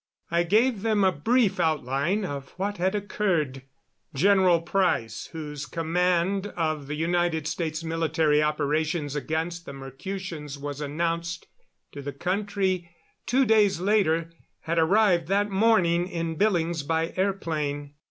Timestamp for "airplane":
17.15-17.93